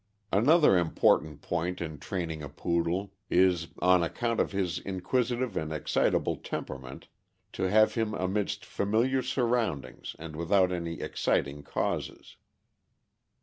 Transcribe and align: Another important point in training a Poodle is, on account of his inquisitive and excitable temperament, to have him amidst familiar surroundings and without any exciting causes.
Another 0.31 0.79
important 0.79 1.43
point 1.43 1.79
in 1.79 1.99
training 1.99 2.41
a 2.41 2.49
Poodle 2.49 3.13
is, 3.29 3.67
on 3.83 4.01
account 4.01 4.39
of 4.39 4.51
his 4.51 4.79
inquisitive 4.79 5.55
and 5.55 5.71
excitable 5.71 6.37
temperament, 6.37 7.07
to 7.53 7.69
have 7.69 7.93
him 7.93 8.15
amidst 8.15 8.65
familiar 8.65 9.21
surroundings 9.21 10.15
and 10.17 10.35
without 10.35 10.71
any 10.71 11.01
exciting 11.01 11.61
causes. 11.61 12.37